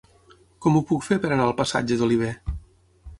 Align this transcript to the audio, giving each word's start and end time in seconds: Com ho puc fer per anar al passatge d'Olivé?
Com 0.65 0.77
ho 0.79 0.81
puc 0.91 1.05
fer 1.07 1.17
per 1.25 1.31
anar 1.35 1.45
al 1.49 1.53
passatge 1.59 1.99
d'Olivé? 1.99 2.31